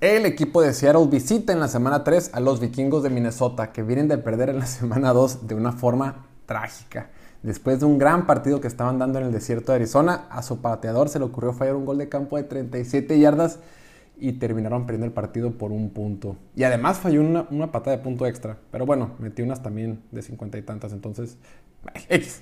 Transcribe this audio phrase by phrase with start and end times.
[0.00, 3.82] El equipo de Seattle visita en la semana 3 a los vikingos de Minnesota, que
[3.82, 7.10] vienen de perder en la semana 2 de una forma trágica.
[7.42, 10.62] Después de un gran partido que estaban dando en el desierto de Arizona, a su
[10.62, 13.58] pateador se le ocurrió fallar un gol de campo de 37 yardas
[14.18, 16.36] y terminaron perdiendo el partido por un punto.
[16.56, 18.56] Y además falló una, una patada de punto extra.
[18.70, 21.36] Pero bueno, metió unas también de 50 y tantas, entonces,
[22.08, 22.40] X.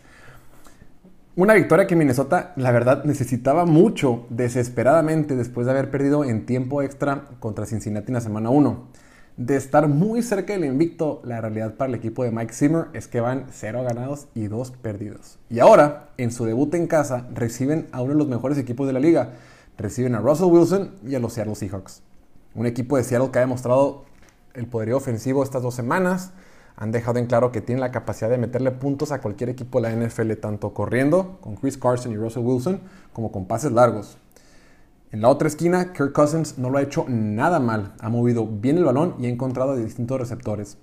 [1.39, 6.82] Una victoria que Minnesota, la verdad, necesitaba mucho, desesperadamente, después de haber perdido en tiempo
[6.82, 8.88] extra contra Cincinnati en la semana 1.
[9.37, 13.06] De estar muy cerca del invicto, la realidad para el equipo de Mike Zimmer es
[13.06, 15.38] que van 0 ganados y 2 perdidos.
[15.48, 18.95] Y ahora, en su debut en casa, reciben a uno de los mejores equipos de
[18.95, 19.34] la liga.
[19.77, 22.02] Reciben a Russell Wilson y a los Seattle Seahawks.
[22.57, 24.07] Un equipo de Seattle que ha demostrado
[24.55, 26.32] el poderío ofensivo estas dos semanas
[26.80, 29.91] han dejado en claro que tienen la capacidad de meterle puntos a cualquier equipo de
[29.91, 32.80] la NFL, tanto corriendo con Chris Carson y Russell Wilson,
[33.12, 34.16] como con pases largos.
[35.10, 37.95] En la otra esquina, Kirk Cousins no lo ha hecho nada mal.
[37.98, 40.78] Ha movido bien el balón y ha encontrado distintos receptores.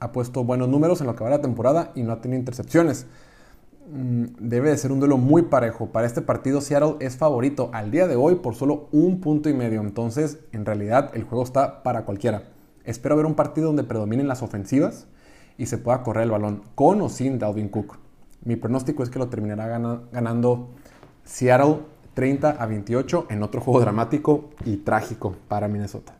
[0.00, 3.06] Ha puesto buenos números en lo que va la temporada y no ha tenido intercepciones.
[3.92, 5.86] Mm, debe de ser un duelo muy parejo.
[5.90, 9.54] Para este partido, Seattle es favorito al día de hoy por solo un punto y
[9.54, 9.80] medio.
[9.80, 12.57] Entonces, en realidad, el juego está para cualquiera.
[12.88, 15.08] Espero ver un partido donde predominen las ofensivas
[15.58, 17.98] y se pueda correr el balón, con o sin Dalvin Cook.
[18.46, 19.68] Mi pronóstico es que lo terminará
[20.10, 20.70] ganando
[21.22, 21.80] Seattle
[22.14, 26.16] 30 a 28 en otro juego dramático y trágico para Minnesota.